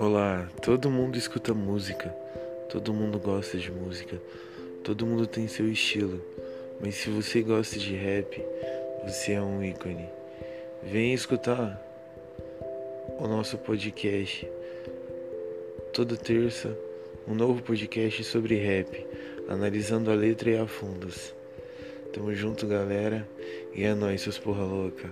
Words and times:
Olá, 0.00 0.48
todo 0.62 0.88
mundo 0.88 1.18
escuta 1.18 1.52
música, 1.52 2.08
todo 2.70 2.94
mundo 2.94 3.18
gosta 3.18 3.58
de 3.58 3.68
música, 3.68 4.16
todo 4.84 5.04
mundo 5.04 5.26
tem 5.26 5.48
seu 5.48 5.68
estilo, 5.68 6.24
mas 6.80 6.94
se 6.94 7.10
você 7.10 7.42
gosta 7.42 7.80
de 7.80 7.96
rap, 7.96 8.40
você 9.04 9.32
é 9.32 9.42
um 9.42 9.60
ícone. 9.60 10.08
Venha 10.84 11.16
escutar 11.16 11.82
o 13.18 13.26
nosso 13.26 13.58
podcast. 13.58 14.48
Toda 15.92 16.16
terça, 16.16 16.78
um 17.26 17.34
novo 17.34 17.60
podcast 17.60 18.22
sobre 18.22 18.54
rap, 18.54 19.04
analisando 19.48 20.12
a 20.12 20.14
letra 20.14 20.50
e 20.50 20.58
a 20.58 20.66
fundos. 20.68 21.34
Tamo 22.12 22.32
junto, 22.32 22.68
galera, 22.68 23.28
e 23.74 23.82
é 23.82 23.92
nóis, 23.96 24.20
seus 24.20 24.38
porra 24.38 24.62
louca. 24.62 25.10